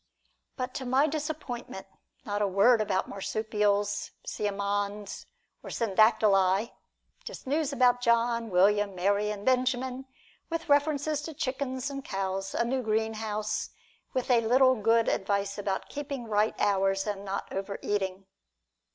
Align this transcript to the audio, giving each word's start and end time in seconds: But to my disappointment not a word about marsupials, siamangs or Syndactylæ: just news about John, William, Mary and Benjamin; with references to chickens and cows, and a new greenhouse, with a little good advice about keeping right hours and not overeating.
But 0.55 0.73
to 0.73 0.85
my 0.87 1.05
disappointment 1.05 1.85
not 2.25 2.41
a 2.41 2.47
word 2.47 2.81
about 2.81 3.07
marsupials, 3.07 4.09
siamangs 4.25 5.27
or 5.61 5.69
Syndactylæ: 5.69 6.71
just 7.23 7.45
news 7.45 7.71
about 7.71 8.01
John, 8.01 8.49
William, 8.49 8.95
Mary 8.95 9.29
and 9.29 9.45
Benjamin; 9.45 10.07
with 10.49 10.69
references 10.69 11.21
to 11.21 11.35
chickens 11.35 11.91
and 11.91 12.03
cows, 12.03 12.55
and 12.55 12.73
a 12.73 12.75
new 12.77 12.81
greenhouse, 12.81 13.69
with 14.11 14.31
a 14.31 14.41
little 14.41 14.73
good 14.73 15.07
advice 15.07 15.59
about 15.59 15.87
keeping 15.89 16.25
right 16.27 16.59
hours 16.59 17.05
and 17.05 17.23
not 17.23 17.53
overeating. 17.53 18.25